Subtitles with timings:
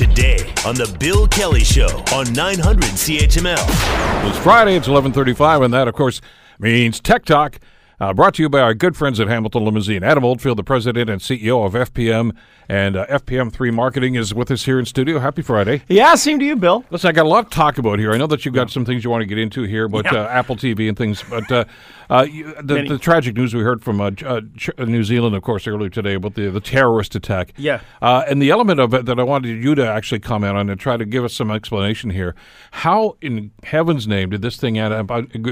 [0.00, 3.66] today on the Bill Kelly Show on 900 CHML.
[4.26, 4.74] It's Friday.
[4.74, 6.22] It's 11:35, and that, of course,
[6.58, 7.60] means Tech Talk.
[8.00, 10.02] Uh, brought to you by our good friends at Hamilton Limousine.
[10.02, 12.34] Adam Oldfield, the president and CEO of FPM
[12.66, 15.18] and uh, FPM3 Marketing, is with us here in studio.
[15.18, 15.82] Happy Friday.
[15.86, 16.82] Yeah, same to you, Bill.
[16.88, 18.12] Listen, I got a lot to talk about here.
[18.12, 20.20] I know that you've got some things you want to get into here, but Yeah.
[20.20, 21.22] uh, Apple TV and things.
[21.28, 21.64] But uh,
[22.08, 24.12] uh, you, the, the tragic news we heard from uh,
[24.56, 27.52] Ch- New Zealand, of course, earlier today about the, the terrorist attack.
[27.58, 27.80] Yeah.
[28.00, 30.80] Uh, and the element of it that I wanted you to actually comment on and
[30.80, 32.34] try to give us some explanation here.
[32.70, 35.10] How in heaven's name did this thing end up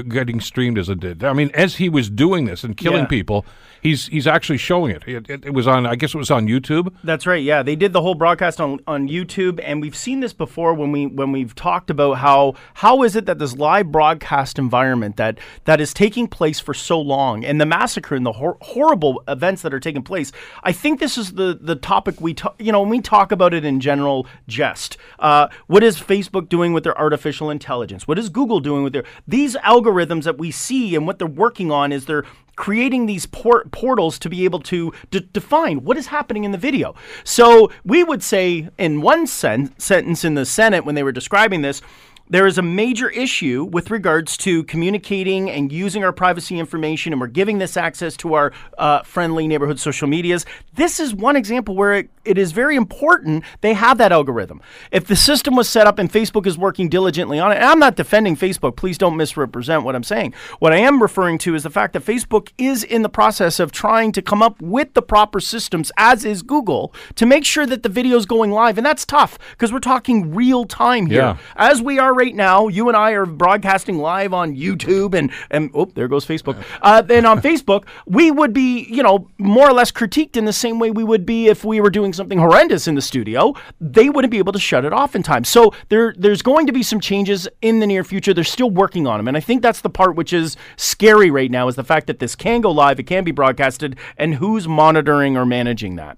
[0.09, 1.23] getting streamed as it did?
[1.23, 3.05] I mean, as he was doing this and killing Yeah.
[3.07, 3.45] people,
[3.81, 5.03] he's he's actually showing it.
[5.07, 5.45] It, it.
[5.45, 6.93] it was on, I guess it was on YouTube.
[7.03, 7.43] That's right.
[7.43, 10.91] Yeah, they did the whole broadcast on, on YouTube, and we've seen this before when
[10.91, 15.39] we when we've talked about how how is it that this live broadcast environment that
[15.65, 19.61] that is taking place for so long, and the massacre and the hor- horrible events
[19.61, 20.31] that are taking place.
[20.63, 22.55] I think this is the the topic we talk.
[22.59, 24.97] You know, when we talk about it in general jest.
[25.19, 28.07] Uh, what is Facebook doing with their artificial intelligence?
[28.07, 31.71] What is Google doing with their these algorithms that we see and what they're working
[31.71, 32.23] on is they're
[32.55, 36.57] creating these port- portals to be able to d- define what is happening in the
[36.57, 36.93] video.
[37.23, 41.61] So we would say, in one sen- sentence in the Senate when they were describing
[41.61, 41.81] this,
[42.29, 47.19] there is a major issue with regards to communicating and using our privacy information, and
[47.19, 50.45] we're giving this access to our uh, friendly neighborhood social medias.
[50.73, 54.61] This is one example where it, it is very important they have that algorithm.
[54.91, 57.79] If the system was set up and Facebook is working diligently on it, and I'm
[57.79, 60.33] not defending Facebook, please don't misrepresent what I'm saying.
[60.59, 63.71] What I am referring to is the fact that Facebook is in the process of
[63.71, 67.81] trying to come up with the proper systems, as is Google, to make sure that
[67.81, 68.77] the video is going live.
[68.77, 71.21] And that's tough because we're talking real time here.
[71.21, 71.37] Yeah.
[71.55, 75.71] As we are right now, you and I are broadcasting live on YouTube and, and
[75.73, 76.61] oh, there goes Facebook.
[76.81, 80.53] Uh, and on Facebook, we would be, you know, more or less critiqued in the
[80.53, 83.55] same way we would be if we were doing something horrendous in the studio.
[83.79, 85.45] They wouldn't be able to shut it off in time.
[85.45, 88.33] So there, there's going to be some changes in the near future.
[88.33, 89.27] They're still working on them.
[89.29, 92.19] And I think that's the part which is scary right now is the fact that
[92.19, 96.17] this can go live, it can be broadcasted, and who's monitoring or managing that.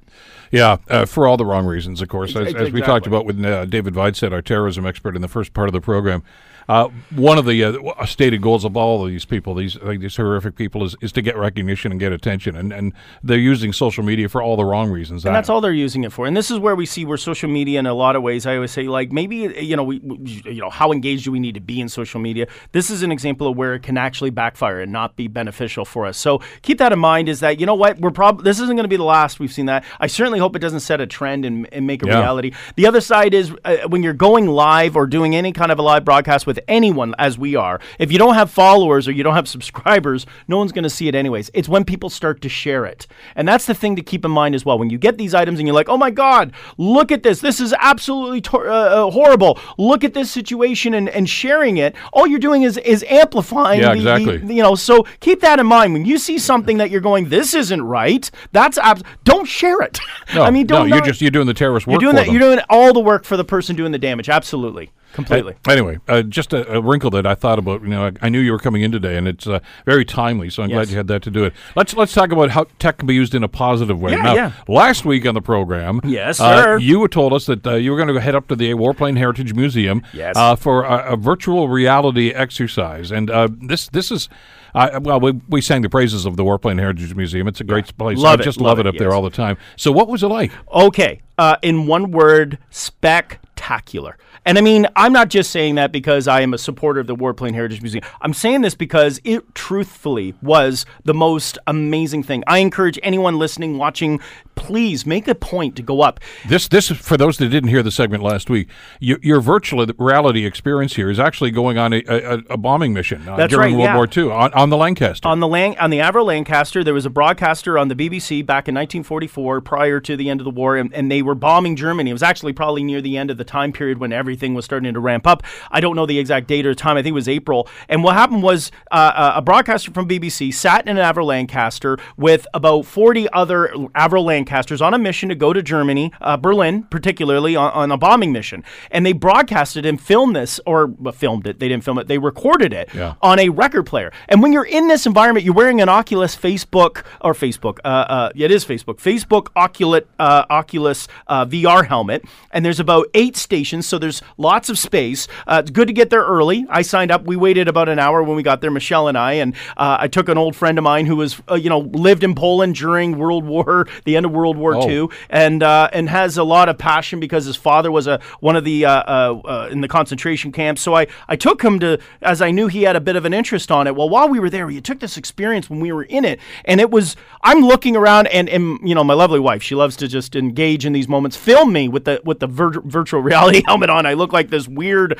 [0.51, 2.35] Yeah, uh, for all the wrong reasons, of course.
[2.35, 5.53] As, as we talked about with uh, David Videstead, our terrorism expert, in the first
[5.53, 6.23] part of the program.
[6.71, 10.15] Uh, one of the uh, stated goals of all of these people, these like, these
[10.15, 12.93] horrific people, is, is to get recognition and get attention, and, and
[13.23, 15.25] they're using social media for all the wrong reasons.
[15.25, 16.25] And that's all they're using it for.
[16.27, 18.55] And this is where we see where social media, in a lot of ways, I
[18.55, 21.55] always say, like maybe you know, we, we- you know, how engaged do we need
[21.55, 22.47] to be in social media?
[22.71, 26.05] This is an example of where it can actually backfire and not be beneficial for
[26.05, 26.17] us.
[26.17, 27.27] So keep that in mind.
[27.27, 29.51] Is that you know what we're probably this isn't going to be the last we've
[29.51, 29.83] seen that.
[29.99, 32.19] I certainly hope it doesn't set a trend and, and make a Yeah.
[32.19, 32.53] reality.
[32.77, 35.81] The other side is uh, when you're going live or doing any kind of a
[35.81, 37.79] live broadcast with anyone, as we are.
[37.99, 41.07] If you don't have followers or you don't have subscribers, no one's going to see
[41.07, 41.49] it anyways.
[41.53, 44.55] It's when people start to share it, and that's the thing to keep in mind
[44.55, 44.77] as well.
[44.79, 47.39] When you get these items and you're like, "Oh my God, look at this!
[47.41, 49.59] This is absolutely tor- uh, uh, horrible!
[49.77, 53.79] Look at this situation," and, and sharing it, all you're doing is is amplifying.
[53.79, 54.55] Yeah, the- the- exactly.
[54.55, 57.53] you know, so keep that in mind when you see something that you're going, "This
[57.53, 59.99] isn't right." That's abs- don't share it.
[60.33, 60.87] No, I mean, no, don't.
[60.87, 61.99] you're not- just you're doing the terrorist work.
[62.01, 62.33] you're doing them.
[62.33, 64.29] You're doing all the work for the person doing the damage.
[64.29, 65.53] Absolutely, completely.
[65.67, 67.81] Uh, Anyway, uh, just a, a wrinkle that I thought about.
[67.81, 70.49] You know, I, I knew you were coming in today, and it's uh, very timely.
[70.49, 71.53] So I'm glad you had that to do it.
[71.75, 74.11] Let's let's talk about how tech can be used in a positive way.
[74.11, 74.51] Yeah, now, yeah.
[74.67, 76.77] last week on the program, Yes, uh, sir.
[76.79, 79.53] you told us that uh, you were going to head up to the Warplane Heritage
[79.53, 80.35] Museum, Yes.
[80.35, 84.29] uh, for a, a virtual reality exercise, and uh, this this is.
[84.73, 87.45] Well, we, we sang the praises of the Warplane Heritage Museum.
[87.49, 88.17] It's a great place.
[88.17, 89.57] Love I it, just love love it it, up there all the time.
[89.75, 90.53] So, what was it like?
[90.73, 94.15] Okay, uh, in one word, spectacular.
[94.45, 97.15] And I mean, I'm not just saying that because I am a supporter of the
[97.15, 98.03] Warplane Heritage Museum.
[98.21, 102.43] I'm saying this because it truthfully was the most amazing thing.
[102.47, 104.19] I encourage anyone listening, watching,
[104.55, 106.19] please make a point to go up.
[106.47, 108.67] This, this is for those that didn't hear the segment last week.
[108.99, 113.27] Your, your virtual reality experience here is actually going on a, a, a bombing mission
[113.27, 114.23] uh, during right, World yeah.
[114.23, 115.27] War II on, on the Lancaster.
[115.27, 118.67] On the Lang- on the Avro Lancaster, there was a broadcaster on the BBC back
[118.67, 122.09] in 1944, prior to the end of the war, and, and they were bombing Germany.
[122.09, 124.93] It was actually probably near the end of the time period when everything was starting
[124.93, 125.43] to ramp up.
[125.71, 126.97] I don't know the exact date or time.
[126.97, 127.67] I think it was April.
[127.89, 131.97] And what happened was uh, uh, a broadcaster from BBC sat in an Avro Lancaster
[132.17, 136.83] with about 40 other Avro Lancasters on a mission to go to Germany, uh, Berlin
[136.83, 138.63] particularly, on, on a bombing mission.
[138.89, 141.59] And they broadcasted and filmed this, or well, filmed it.
[141.59, 142.07] They didn't film it.
[142.07, 143.15] They recorded it Yeah.
[143.21, 144.11] on a record player.
[144.29, 147.79] And when you're in this environment, you're wearing an Oculus Facebook or Facebook.
[147.83, 148.95] Uh, uh, yeah, it is Facebook.
[148.97, 154.69] Facebook Oculus uh, Oculus uh, VR helmet, and there's about eight stations, so there's lots
[154.69, 155.27] of space.
[155.47, 156.65] Uh, it's good to get there early.
[156.69, 157.23] I signed up.
[157.25, 160.07] We waited about an hour when we got there, Michelle and I, and uh, I
[160.07, 163.17] took an old friend of mine who was, uh, you know, lived in Poland during
[163.17, 164.89] World War, the end of World War Oh.
[164.89, 168.55] II, and uh, and has a lot of passion because his father was a one
[168.55, 170.81] of the uh, in the concentration camps.
[170.81, 173.33] So I I took him to as I knew he had a bit of an
[173.33, 173.95] interest on it.
[173.95, 176.79] Well, while we were there, he took this experience when we were in it, and
[176.79, 180.07] it was I'm looking around and and you know my lovely wife, she loves to
[180.07, 181.35] just engage in these moments.
[181.35, 184.05] Film me with the with the vir- virtual reality helmet on.
[184.05, 185.17] I look like this weird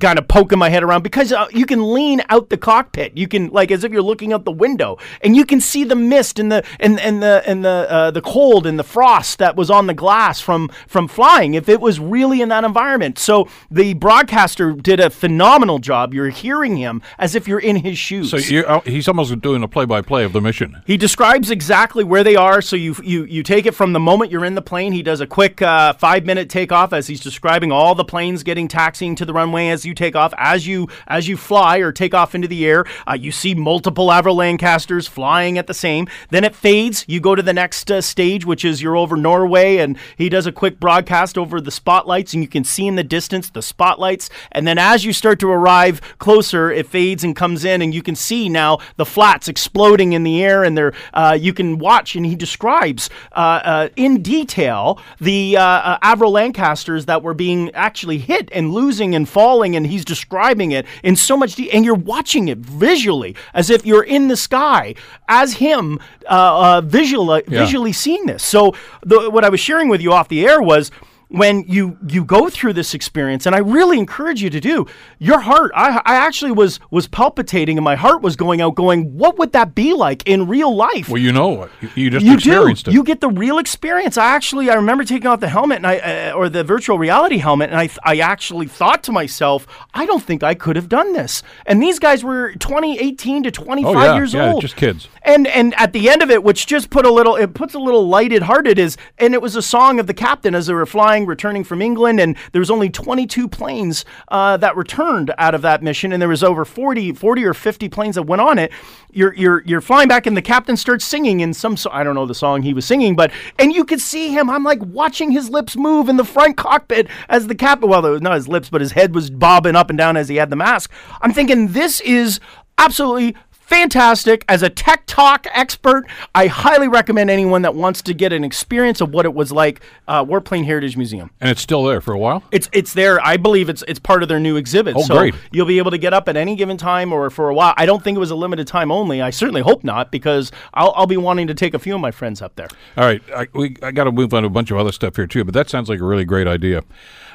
[0.00, 3.16] kind of poking my head around because uh, you can lean out the cockpit.
[3.16, 5.94] You can like as if you're looking out the window, and you can see the
[5.94, 9.54] mist and the and and the and the uh, the cold and the frost that
[9.54, 11.54] was on the glass from from flying.
[11.54, 16.12] If it was really in that environment, so the broadcaster did a phenomenal job.
[16.12, 18.30] You're hearing him as if you're in his shoes.
[18.30, 20.82] So you're, uh, he's almost doing a play-by-play of the mission.
[20.86, 22.60] He describes exactly where they are.
[22.60, 24.92] So you you you take it from the moment you're in the plane.
[24.92, 28.68] He does a quick uh, five minute takeoff as he's describing all the planes getting
[28.68, 30.32] taxiing to the runway as you take off.
[30.38, 34.08] As you as you fly or take off into the air, uh, you see multiple
[34.08, 36.08] Avro Lancasters flying at the same.
[36.30, 37.04] Then it fades.
[37.08, 40.46] You go to the next uh, stage, which is you're over Norway, and he does
[40.46, 44.30] a quick broadcast over the spotlights, and you can see in the distance the spotlights.
[44.52, 48.02] And then as you start to arrive closer, it fades and comes in, and you
[48.02, 52.14] can see now the flats exploding in the air, and there uh, you can watch.
[52.16, 57.70] And he describes uh, uh, in detail the uh, uh, Avro Lancasters that were being
[57.74, 61.84] actually hit and losing and falling, and he's describing it in so much detail, and
[61.84, 64.94] you're watching it visually as if you're in the sky
[65.28, 67.42] as him uh, uh, visual, Yeah.
[67.48, 68.42] visually seeing this.
[68.44, 70.90] So the, what I was sharing with you off the air was
[71.32, 74.86] when you you go through this experience and I really encourage you to do
[75.18, 79.16] your heart I, I actually was was palpitating and my heart was going out going
[79.16, 82.32] what would that be like in real life Well, you know, you- you just you
[82.32, 82.36] do.
[82.36, 82.94] experienced it.
[82.94, 84.16] You get the real experience.
[84.18, 87.38] I actually, I remember taking off the helmet and I, uh, or the virtual reality
[87.38, 91.12] helmet, and I, I actually thought to myself, I don't think I could have done
[91.12, 91.42] this.
[91.66, 94.62] And these guys were 20, 18 to 25 oh yeah, years yeah, old.
[94.62, 95.08] just kids.
[95.22, 97.78] And and at the end of it, which just put a little, it puts a
[97.78, 100.86] little lighted hearted is, and it was a song of the captain as they were
[100.86, 105.62] flying, returning from England, and there was only 22 planes uh, that returned out of
[105.62, 108.72] that mission, and there was over 40, 40 or 50 planes that went on it.
[109.12, 112.14] You're you're you're flying back, and the captain starts singing in some, so- I don't
[112.14, 114.48] know the song he was singing, but and you could see him.
[114.48, 117.88] I'm like watching his lips move in the front cockpit as the captain.
[117.88, 120.50] Well, not his lips, but his head was bobbing up and down as he had
[120.50, 120.90] the mask.
[121.20, 122.40] I'm thinking this is
[122.78, 124.44] absolutely fantastic.
[124.48, 126.04] As a tech talk expert,
[126.34, 129.80] I highly recommend anyone that wants to get an experience of what it was like.
[130.08, 131.30] Uh, Warplane Heritage Museum.
[131.40, 132.42] And it's still there for a while.
[132.50, 133.24] It's it's there.
[133.24, 134.96] I believe it's it's part of their new exhibit.
[134.96, 135.34] Oh, so great.
[135.52, 137.74] You'll be able to get up at any given time or for a while.
[137.76, 139.22] I don't think it was a limited time only.
[139.22, 142.10] I certainly hope not because I'll, I'll be wanting to take a few of my
[142.10, 142.68] friends up there.
[142.96, 145.16] All right, I, we, I got to move on to a bunch of other stuff
[145.16, 146.82] here too, but that sounds like a really great idea.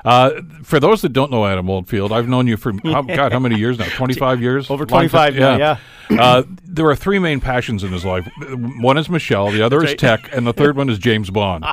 [0.06, 3.39] Uh, for those that don't know Adam Oldfield, I've known you for how, God, how
[3.39, 3.85] many years now?
[3.89, 5.80] Twenty-five years, Over Long 25 time- now,
[6.19, 8.28] uh, there are three main passions in his life.
[8.80, 11.66] One is Michelle, the other is tech, and the third one is James Bond.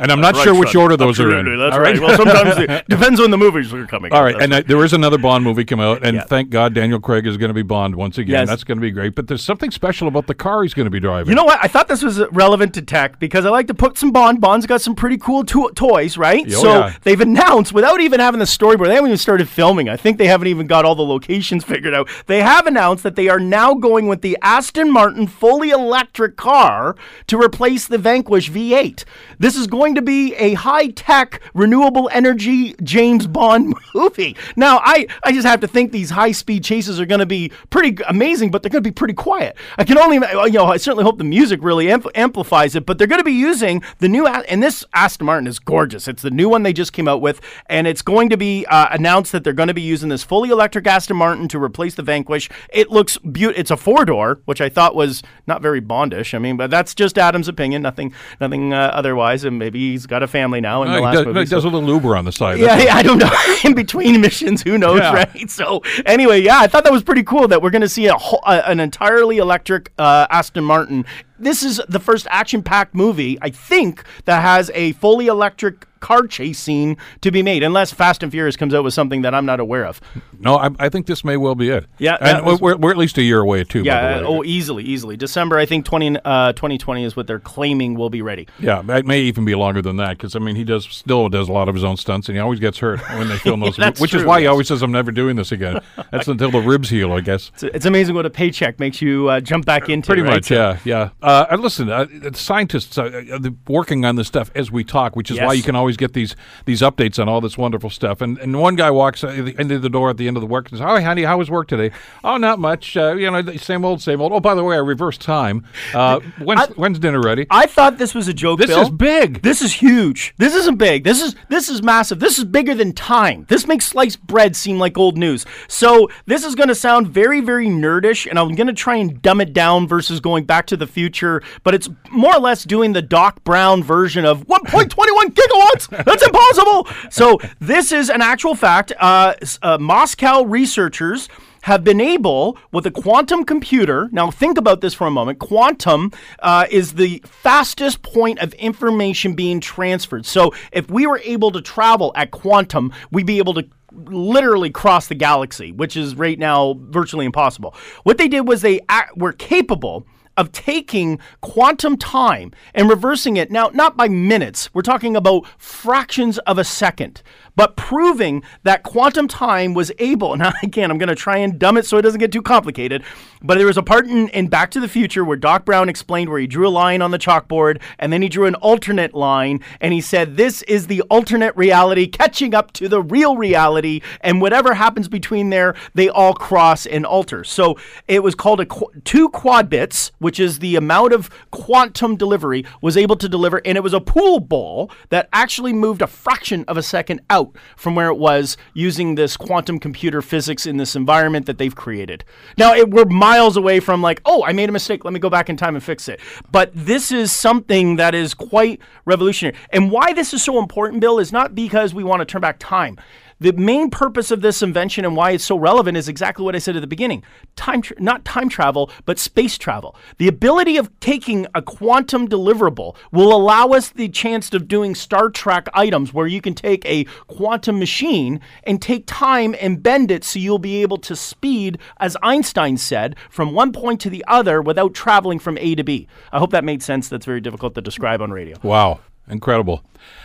[0.00, 1.58] And I'm not sure which order those are in.
[1.58, 1.98] That's All right.
[1.98, 4.12] Well, sometimes it depends when the movies are coming.
[4.12, 6.24] All right, and uh, there is another Bond movie come out, and Yeah.
[6.24, 8.40] thank God Daniel Craig is going to be Bond once again.
[8.40, 8.48] Yes.
[8.48, 9.14] That's going to be great.
[9.14, 11.30] But there's something special about the car he's going to be driving.
[11.30, 11.58] You know what?
[11.62, 14.40] I thought this was relevant to tech because I like to put some Bond.
[14.40, 16.44] Bond's got some pretty cool to- toys, right?
[16.48, 16.94] Oh, so yeah.
[17.02, 18.86] they've announced without even having the storyboard.
[18.88, 19.88] They haven't even started filming.
[19.88, 22.08] I think they haven't even got all the locations figured out.
[22.26, 26.96] They have announced that they are now going with the Aston Martin fully electric car
[27.26, 29.04] to replace the Vanquish V8.
[29.38, 34.36] This is going to be a high-tech renewable energy James Bond movie.
[34.56, 38.02] Now, I I just have to think these high-speed chases are going to be pretty
[38.08, 39.56] amazing, but they're going to be pretty quiet.
[39.76, 42.96] I can only you know I certainly hope the music really ampl- amplifies it, but
[42.96, 46.08] they're going to be using the new and this Aston Martin is gorgeous.
[46.08, 48.88] It's the new one they just came out with, and it's going to be uh,
[48.90, 52.02] announced that they're going to be using this fully electric Aston Martin to replace the
[52.02, 52.48] Vanquish.
[52.70, 53.60] It looks beautiful.
[53.60, 56.32] It's a four door, which I thought was not very Bondish.
[56.34, 57.82] I mean, but that's just Adam's opinion.
[57.82, 59.42] Nothing, nothing uh, otherwise.
[59.42, 61.46] And maybe he's got a family now in No, the he last does, movie.
[61.46, 62.60] so- does a little Uber on the side.
[62.60, 63.30] yeah, yeah, I don't know.
[63.64, 65.12] In between missions, who knows, Yeah.
[65.12, 65.50] right?
[65.50, 68.14] So anyway, yeah, I thought that was pretty cool that we're going to see a,
[68.14, 71.04] uh, an entirely electric uh, Aston Martin.
[71.42, 76.58] This is the first action-packed movie I think that has a fully electric car chase
[76.58, 79.60] scene to be made, unless Fast and Furious comes out with something that I'm not
[79.60, 80.00] aware of.
[80.38, 81.86] No, I, I think this may well be it.
[81.98, 83.82] Yeah, and was- we're, we're at least a year away too.
[83.84, 84.38] Yeah, by uh, the way.
[84.38, 85.16] oh, easily, easily.
[85.16, 88.48] December, I think 20, uh, 2020 is what they're claiming will be ready.
[88.58, 91.48] yeah, it may even be longer than that because I mean he does still does
[91.48, 93.76] a lot of his own stunts and he always gets hurt when they film those,
[93.76, 95.80] That's which is true, why he always says I'm never doing this again.
[96.10, 97.52] That's until the ribs heal, I guess.
[97.54, 100.08] It's, it's amazing what a paycheck makes you uh, jump back into.
[100.08, 100.34] Pretty right?
[100.34, 101.10] much, So- yeah, yeah.
[101.32, 105.30] Uh, and listen, uh, scientists are uh, working on this stuff as we talk, which
[105.30, 106.36] is why you can always get these
[106.66, 108.20] these updates on all this wonderful stuff.
[108.20, 110.78] And and one guy walks into the door at the end of the work and
[110.78, 111.90] says, "Oh, honey, how was work today?
[112.22, 112.98] Oh, not much.
[112.98, 114.32] Uh, you know, same old, same old.
[114.32, 115.64] Oh, by the way, I reversed time.
[115.94, 117.46] Uh, when's, I- when's dinner ready?
[117.50, 118.58] I thought this was a joke.
[118.58, 118.82] This Bill.
[118.82, 119.40] is big.
[119.40, 120.34] This is huge.
[120.36, 121.04] This isn't big.
[121.04, 122.20] This is this is massive.
[122.20, 123.46] This is bigger than time.
[123.48, 125.46] This makes sliced bread seem like old news.
[125.66, 129.22] So this is going to sound very very nerdish, and I'm going to try and
[129.22, 131.21] dumb it down versus going Back to the Future.
[131.64, 134.88] But it's more or less doing the Doc Brown version of 1.21
[135.30, 136.04] gigawatts.
[136.04, 136.88] That's impossible.
[137.10, 138.92] So this is an actual fact.
[138.98, 141.28] Uh, uh, Moscow researchers
[141.62, 144.08] have been able with a quantum computer.
[144.12, 145.38] Now, think about this for a moment.
[145.38, 150.26] Quantum uh, is the fastest point of information being transferred.
[150.26, 155.08] So, if we were able to travel at quantum, we'd be able to literally cross
[155.08, 157.74] the galaxy, which is right now virtually impossible.
[158.04, 158.80] What they did was they
[159.16, 160.06] were capable
[160.36, 163.50] of taking quantum time and reversing it.
[163.50, 164.72] Now not by minutes.
[164.74, 167.22] We're talking about fractions of a second
[167.56, 170.36] but proving that quantum time was able.
[170.42, 173.04] Now again i'm going to try and dumb it so it doesn't get too complicated
[173.42, 176.30] but there was a part in, in back to the future where doc brown explained
[176.30, 179.60] where he drew a line on the chalkboard and then he drew an alternate line
[179.80, 184.40] and he said this is the alternate reality catching up to the real reality and
[184.40, 187.44] whatever happens between there they all cross and alter.
[187.44, 187.76] So
[188.08, 192.64] it was called a qu- two quad bits which is the amount of quantum delivery
[192.80, 196.64] was able to deliver and it was a pool ball that actually moved a fraction
[196.68, 197.41] of a second out
[197.76, 202.24] from where it was using this quantum computer physics in this environment that they've created.
[202.56, 205.04] Now it, we're miles away from like oh i made a mistake.
[205.04, 206.20] Let me go back in time and fix it.
[206.50, 209.56] But this is something that is quite revolutionary.
[209.70, 212.58] And why this is so important bill is not because we want to turn back
[212.58, 212.98] time
[213.42, 216.58] the main purpose of this invention and why it's so relevant is exactly what I
[216.58, 217.22] said at the beginning.
[217.56, 219.96] Time tra- not time travel, but space travel.
[220.18, 225.28] The ability of taking a quantum deliverable will allow us the chance of doing Star
[225.28, 230.24] Trek items where you can take a quantum machine and take time and bend it
[230.24, 234.62] so you'll be able to speed as Einstein said from one point to the other
[234.62, 236.06] without traveling from A to B.
[236.32, 237.08] I hope that made sense.
[237.08, 238.56] That's very difficult to describe on radio.
[238.62, 239.82] Wow, incredible.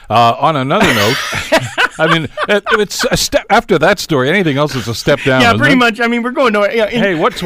[0.09, 1.15] Uh, on another note,
[1.99, 4.29] I mean, it, it's a step after that story.
[4.29, 5.41] Anything else is a step down.
[5.41, 5.77] Yeah, pretty it?
[5.77, 5.99] much.
[5.99, 6.73] I mean, we're going nowhere.
[6.73, 7.41] Yeah, in- Hey, what's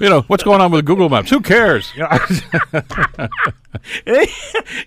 [0.00, 1.30] you know what's going on with Google Maps?
[1.30, 1.92] Who cares?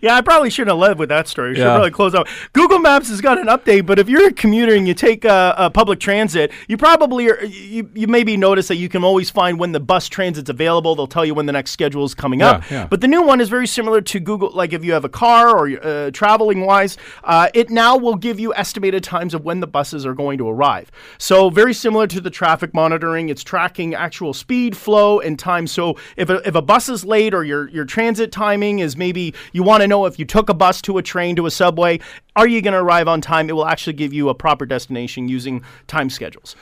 [0.01, 1.54] Yeah, I probably shouldn't have led with that story.
[1.56, 1.74] Should Yeah.
[1.75, 2.28] probably close out.
[2.54, 5.54] Google Maps has got an update, but if you're a commuter and you take uh,
[5.58, 9.60] uh, public transit, you probably are, you, you maybe notice that you can always find
[9.60, 10.96] when the bus transit's available.
[10.96, 12.63] They'll tell you when the next schedule is coming up.
[12.72, 12.88] Yeah, yeah.
[12.88, 14.50] But the new one is very similar to Google.
[14.51, 18.39] Like if you have a car or uh, traveling wise, uh, it now will give
[18.39, 20.92] you estimated times of when the buses are going to arrive.
[21.20, 23.30] So very similar to the traffic monitoring.
[23.30, 25.68] It's tracking actual speed, flow, and time.
[25.68, 29.34] So if a, if a bus is late or your your transit timing is maybe
[29.53, 32.00] you want to know if you took a bus to a train to a subway,
[32.36, 33.50] are you going to arrive on time?
[33.50, 36.56] It will actually give you a proper destination using time schedules.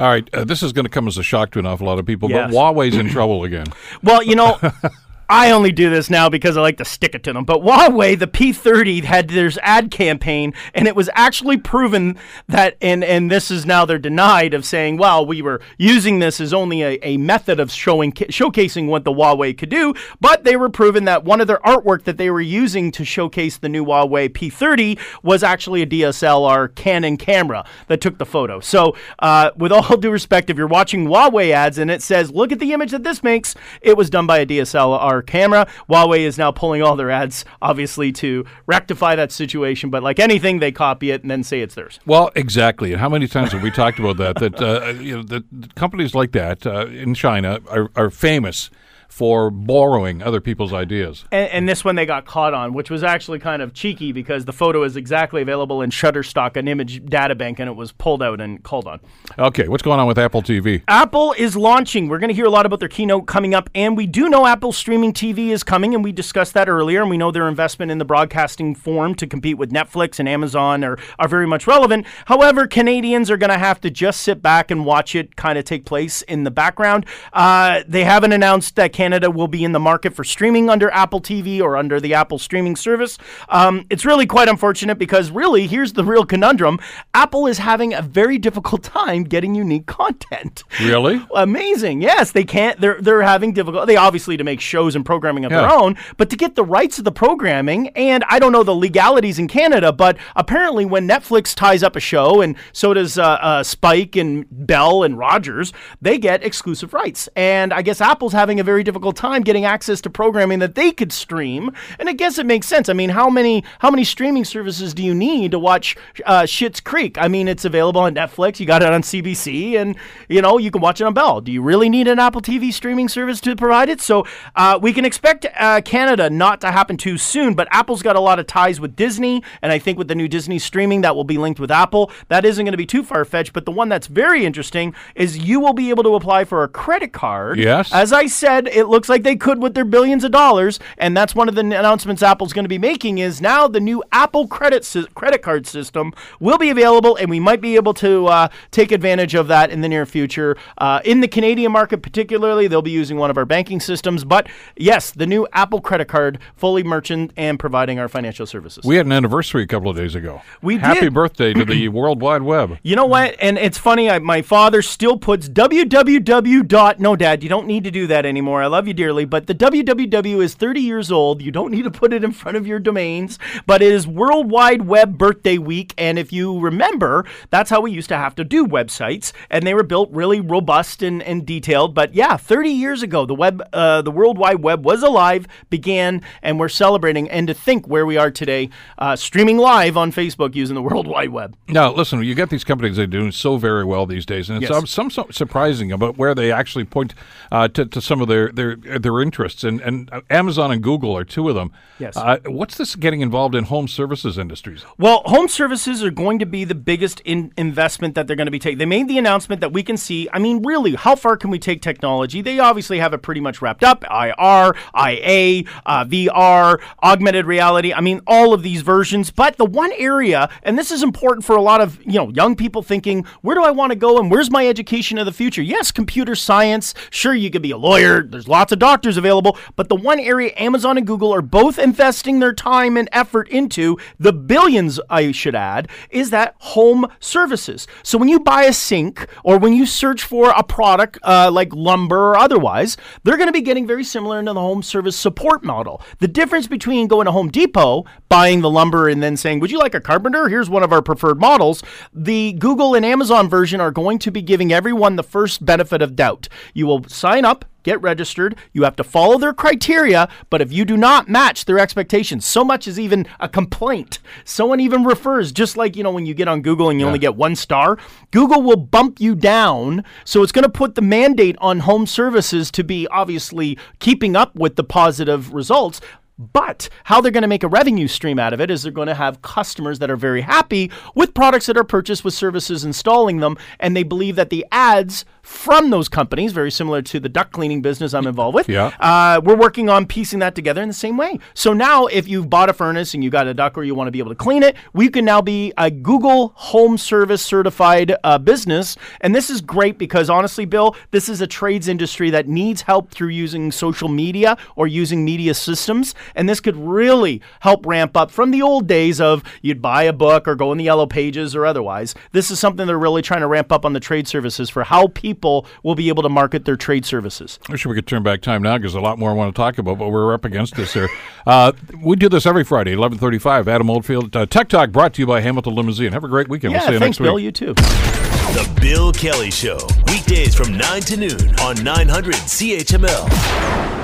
[0.00, 1.98] all right, uh, this is going to come as a shock to an awful lot
[1.98, 2.50] of people, Yes.
[2.52, 3.66] but Huawei's in trouble again.
[4.02, 4.58] Well, you know,
[5.28, 7.44] I only do this now because I like to stick it to them.
[7.44, 13.02] But Huawei, the P30 had their ad campaign, and it was actually proven that, and
[13.02, 16.82] and this is now they're denied of saying, well, we were using this as only
[16.82, 19.94] a, a method of showing showcasing what the Huawei could do.
[20.20, 23.56] But they were proven that one of their artwork that they were using to showcase
[23.56, 28.60] the new Huawei P30 was actually a DSLR Canon camera that took the photo.
[28.60, 32.52] So, uh, with all due respect, if you're watching Huawei ads and it says, look
[32.52, 35.66] at the image that this makes, it was done by a DSLR camera.
[35.88, 39.90] Huawei is now pulling all their ads, obviously, to rectify that situation.
[39.90, 42.00] But like anything, they copy it and then say it's theirs.
[42.06, 42.92] Well, exactly.
[42.92, 44.36] And how many times have we talked about that?
[44.36, 48.70] That uh, you know, that companies like that uh, in China are, are famous
[49.14, 51.24] for borrowing other people's ideas.
[51.30, 54.44] And, and this one they got caught on, which was actually kind of cheeky because
[54.44, 58.24] the photo is exactly available in Shutterstock, an image data bank, and it was pulled
[58.24, 58.98] out and called on.
[59.38, 60.82] Okay, what's going on with Apple TV?
[60.88, 62.08] Apple is launching.
[62.08, 64.46] We're going to hear a lot about their keynote coming up, and we do know
[64.46, 67.00] Apple streaming TV is coming, and we discussed that earlier.
[67.00, 70.82] And we know their investment in the broadcasting form to compete with Netflix and Amazon
[70.82, 72.04] are, are very much relevant.
[72.24, 75.64] However, Canadians are going to have to just sit back and watch it kind of
[75.64, 77.06] take place in the background.
[77.32, 81.20] Uh, they haven't announced that Canada will be in the market for streaming under Apple
[81.20, 83.18] TV or under the Apple streaming service.
[83.48, 86.78] Um, it's really quite unfortunate because, really, here's the real conundrum
[87.14, 90.64] Apple is having a very difficult time getting unique content.
[90.80, 91.24] Really?
[91.34, 92.02] Amazing.
[92.02, 92.80] Yes, they can't.
[92.80, 93.86] They're they're having difficult.
[93.86, 96.98] They obviously to make shows and programming of their own, but to get the rights
[96.98, 101.54] of the programming, and I don't know the legalities in Canada, but apparently when Netflix
[101.54, 106.18] ties up a show, and so does uh, uh, Spike and Bell and Rogers, they
[106.18, 107.28] get exclusive rights.
[107.36, 110.76] And I guess Apple's having a very difficult difficult time getting access to programming that
[110.76, 111.68] they could stream.
[111.98, 112.88] And I guess it makes sense.
[112.88, 116.78] I mean, how many how many streaming services do you need to watch uh, Schitt's
[116.78, 117.18] Creek?
[117.18, 118.60] I mean, it's available on Netflix.
[118.60, 119.96] You got it on CBC, and
[120.28, 121.40] you know you can watch it on Bell.
[121.40, 124.00] Do you really need an Apple TV streaming service to provide it?
[124.00, 124.24] So
[124.54, 127.54] uh, we can expect uh, Canada not to happen too soon.
[127.54, 130.28] But Apple's got a lot of ties with Disney, and I think with the new
[130.28, 132.12] Disney streaming, that will be linked with Apple.
[132.28, 133.54] That isn't going to be too far fetched.
[133.54, 136.68] But the one that's very interesting is you will be able to apply for a
[136.68, 137.58] credit card.
[137.58, 137.92] Yes.
[137.92, 141.34] As I said, it looks like they could with their billions of dollars, and that's
[141.34, 143.18] one of the announcements Apple's going to be making.
[143.18, 147.40] Is now the new Apple credit sy- credit card system will be available, and we
[147.40, 150.56] might be able to uh, take advantage of that in the near future.
[150.78, 154.24] Uh, in the Canadian market, particularly, they'll be using one of our banking systems.
[154.24, 158.84] But yes, the new Apple credit card, fully merchant and providing our financial services.
[158.84, 160.42] We had an anniversary a couple of days ago.
[160.62, 161.14] We Happy did.
[161.14, 162.78] birthday to the World Wide Web.
[162.82, 163.36] You know what?
[163.40, 164.10] And it's funny.
[164.10, 166.68] I, my father still puts www.
[166.68, 167.00] dot.
[167.00, 168.62] No, Dad, you don't need to do that anymore.
[168.64, 171.42] I love you dearly, but the www is 30 years old.
[171.42, 173.38] You don't need to put it in front of your domains.
[173.66, 177.90] But it is World Wide Web Birthday Week, and if you remember, that's how we
[177.90, 181.94] used to have to do websites, and they were built really robust and, and detailed.
[181.94, 186.22] But yeah, 30 years ago, the web, uh, the World Wide Web was alive, began,
[186.42, 187.28] and we're celebrating.
[187.28, 191.06] And to think where we are today, uh, streaming live on Facebook using the World
[191.06, 191.54] Wide Web.
[191.68, 194.62] Now, listen, you got these companies that are doing so very well these days, and
[194.62, 194.90] it's Yes.
[194.90, 197.12] some, some surprising about where they actually point
[197.52, 199.64] uh, to, to some of their their their interests.
[199.64, 201.72] And, and uh, Amazon and Google are two of them.
[201.98, 202.16] Yes.
[202.16, 204.84] Uh, what's this getting involved in home services industries?
[204.98, 208.52] Well, home services are going to be the biggest in investment that they're going to
[208.52, 208.78] be taking.
[208.78, 210.28] They made the announcement that we can see.
[210.32, 212.42] I mean, really, how far can we take technology?
[212.42, 214.04] They obviously have it pretty much wrapped up.
[214.04, 217.92] IR, IA, uh, VR, augmented reality.
[217.92, 219.30] I mean, all of these versions.
[219.30, 222.56] But the one area, and this is important for a lot of you know young
[222.56, 225.62] people thinking, where do I want to go and where's my education of the future?
[225.62, 226.94] Yes, computer science.
[227.10, 228.22] Sure, you could be a lawyer.
[228.22, 229.56] There's lots of doctors available.
[229.76, 233.98] But the one area Amazon and Google are both investing their time and effort into,
[234.18, 237.86] the billions, I should add, is that home services.
[238.02, 241.74] So when you buy a sink or when you search for a product uh, like
[241.74, 245.64] lumber or otherwise, they're going to be getting very similar into the home service support
[245.64, 246.02] model.
[246.18, 249.78] The difference between going to Home Depot, buying the lumber, and then saying, Would you
[249.78, 250.48] like a carpenter?
[250.48, 251.82] Here's one of our preferred models.
[252.12, 256.16] The Google and Amazon version are going to be giving everyone the first benefit of
[256.16, 256.48] doubt.
[256.72, 258.56] You will sign up get registered.
[258.72, 262.64] You have to follow their criteria, but if you do not match their expectations, so
[262.64, 266.48] much as even a complaint, someone even refers, just like, you know, when you get
[266.48, 267.96] on Google and you only get one star,
[268.32, 270.02] Google will bump you down.
[270.24, 274.54] So it's going to put the mandate on home services to be obviously keeping up
[274.56, 276.00] with the positive results.
[276.38, 279.08] But how they're going to make a revenue stream out of it is they're going
[279.08, 283.38] to have customers that are very happy with products that are purchased with services installing
[283.38, 283.56] them.
[283.78, 287.82] And they believe that the ads from those companies, very similar to the duct cleaning
[287.82, 288.92] business I'm involved with, Yeah.
[288.98, 291.38] uh, we're working on piecing that together in the same way.
[291.52, 294.08] So now, if you've bought a furnace and you got a duct or you want
[294.08, 298.16] to be able to clean it, we can now be a Google Home Service certified
[298.24, 298.96] uh, business.
[299.20, 303.10] And this is great because honestly, Bill, this is a trades industry that needs help
[303.10, 306.14] through using social media or using media systems.
[306.34, 310.12] And this could really help ramp up from the old days of you'd buy a
[310.12, 312.14] book or go in the yellow pages or otherwise.
[312.32, 315.08] This is something they're really trying to ramp up on the trade services for how
[315.08, 317.58] people will be able to market their trade services.
[317.68, 319.58] I wish we could turn back time now because a lot more I want to
[319.58, 321.08] talk about, but we're up against this here.
[321.46, 323.68] Uh, we do this every Friday, eleven thirty-five.
[323.68, 326.10] Adam Oldfield, uh, Tech Talk, brought to you by Hamilton Limousine.
[326.10, 326.72] Have a great weekend.
[326.72, 327.38] Yeah, we'll see you thanks, next Bill.
[327.38, 327.74] You too.
[327.74, 334.03] The Bill Kelly Show, weekdays from 9 to noon on 900 CHML.